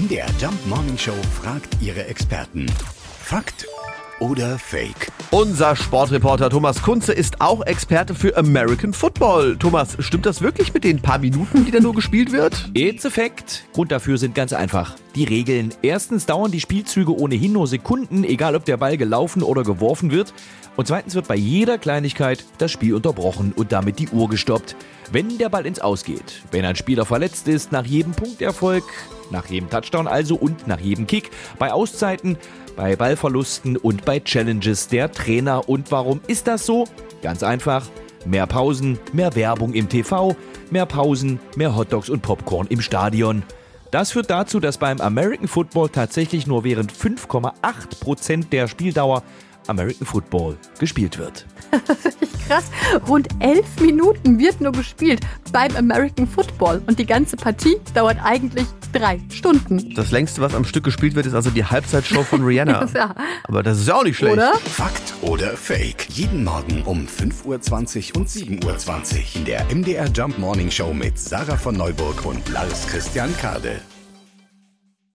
MDR 0.00 0.28
Jump 0.40 0.54
Morning 0.66 0.96
Show 0.96 1.12
fragt 1.42 1.76
ihre 1.82 2.06
Experten. 2.06 2.64
Fakt 3.22 3.66
oder 4.18 4.58
Fake? 4.58 5.12
Unser 5.30 5.76
Sportreporter 5.76 6.48
Thomas 6.48 6.80
Kunze 6.80 7.12
ist 7.12 7.42
auch 7.42 7.66
Experte 7.66 8.14
für 8.14 8.34
American 8.34 8.94
Football. 8.94 9.58
Thomas, 9.58 9.98
stimmt 9.98 10.24
das 10.24 10.40
wirklich 10.40 10.72
mit 10.72 10.84
den 10.84 11.02
paar 11.02 11.18
Minuten, 11.18 11.66
die 11.66 11.70
da 11.70 11.80
nur 11.80 11.94
gespielt 11.94 12.32
wird? 12.32 12.70
It's 12.72 13.04
a 13.04 13.10
fact. 13.10 13.64
Grund 13.74 13.92
dafür 13.92 14.16
sind 14.16 14.34
ganz 14.34 14.54
einfach. 14.54 14.96
Die 15.16 15.24
Regeln. 15.24 15.74
Erstens 15.82 16.24
dauern 16.24 16.50
die 16.50 16.60
Spielzüge 16.60 17.14
ohnehin 17.14 17.52
nur 17.52 17.66
Sekunden, 17.66 18.24
egal 18.24 18.54
ob 18.54 18.64
der 18.64 18.78
Ball 18.78 18.96
gelaufen 18.96 19.42
oder 19.42 19.64
geworfen 19.64 20.10
wird. 20.10 20.32
Und 20.76 20.86
zweitens 20.86 21.14
wird 21.14 21.28
bei 21.28 21.36
jeder 21.36 21.76
Kleinigkeit 21.76 22.46
das 22.56 22.70
Spiel 22.70 22.94
unterbrochen 22.94 23.52
und 23.54 23.70
damit 23.72 23.98
die 23.98 24.08
Uhr 24.08 24.30
gestoppt. 24.30 24.76
Wenn 25.12 25.36
der 25.36 25.50
Ball 25.50 25.66
ins 25.66 25.80
Aus 25.80 26.04
geht, 26.04 26.42
wenn 26.52 26.64
ein 26.64 26.76
Spieler 26.76 27.04
verletzt 27.04 27.48
ist, 27.48 27.70
nach 27.70 27.84
jedem 27.84 28.12
Punkterfolg, 28.12 28.84
nach 29.30 29.46
jedem 29.46 29.70
Touchdown 29.70 30.06
also 30.06 30.36
und 30.36 30.66
nach 30.66 30.80
jedem 30.80 31.06
Kick, 31.06 31.30
bei 31.58 31.72
Auszeiten, 31.72 32.36
bei 32.76 32.96
Ballverlusten 32.96 33.76
und 33.76 34.04
bei 34.04 34.20
Challenges 34.20 34.88
der 34.88 35.12
Trainer. 35.12 35.68
Und 35.68 35.90
warum 35.92 36.20
ist 36.26 36.46
das 36.46 36.66
so? 36.66 36.86
Ganz 37.22 37.42
einfach. 37.42 37.86
Mehr 38.26 38.46
Pausen, 38.46 38.98
mehr 39.12 39.34
Werbung 39.34 39.72
im 39.72 39.88
TV, 39.88 40.36
mehr 40.70 40.86
Pausen, 40.86 41.40
mehr 41.56 41.74
Hotdogs 41.74 42.10
und 42.10 42.22
Popcorn 42.22 42.66
im 42.68 42.80
Stadion. 42.80 43.42
Das 43.90 44.12
führt 44.12 44.30
dazu, 44.30 44.60
dass 44.60 44.78
beim 44.78 45.00
American 45.00 45.48
Football 45.48 45.88
tatsächlich 45.88 46.46
nur 46.46 46.62
während 46.62 46.92
5,8% 46.92 48.48
der 48.50 48.68
Spieldauer 48.68 49.22
American 49.66 50.06
Football 50.06 50.56
gespielt 50.78 51.18
wird. 51.18 51.46
Krass, 52.48 52.64
rund 53.08 53.28
elf 53.38 53.80
Minuten 53.80 54.38
wird 54.38 54.60
nur 54.60 54.72
gespielt 54.72 55.20
beim 55.52 55.74
American 55.76 56.26
Football 56.26 56.82
und 56.86 56.98
die 56.98 57.06
ganze 57.06 57.36
Partie 57.36 57.76
dauert 57.94 58.18
eigentlich 58.22 58.66
drei 58.92 59.20
Stunden. 59.32 59.94
Das 59.94 60.10
längste, 60.10 60.40
was 60.40 60.54
am 60.54 60.64
Stück 60.64 60.84
gespielt 60.84 61.14
wird, 61.14 61.26
ist 61.26 61.34
also 61.34 61.50
die 61.50 61.64
Halbzeitshow 61.64 62.22
von 62.22 62.44
Rihanna. 62.44 62.88
Ja. 62.94 63.14
Aber 63.44 63.62
das 63.62 63.78
ist 63.78 63.88
ja 63.88 63.94
auch 63.94 64.02
nicht 64.02 64.16
schlecht. 64.16 64.34
Oder? 64.34 64.52
Fakt 64.54 65.14
oder 65.22 65.56
Fake? 65.56 66.08
Jeden 66.10 66.44
Morgen 66.44 66.82
um 66.82 67.06
5.20 67.06 68.10
Uhr 68.14 68.16
und 68.16 68.28
7.20 68.28 68.64
Uhr 68.64 69.36
in 69.36 69.44
der 69.44 69.64
MDR 69.72 70.06
Jump 70.08 70.38
Morning 70.38 70.70
Show 70.70 70.92
mit 70.92 71.18
Sarah 71.18 71.56
von 71.56 71.76
Neuburg 71.76 72.26
und 72.26 72.48
Lars 72.48 72.86
Christian 72.88 73.34
Kade. 73.36 73.80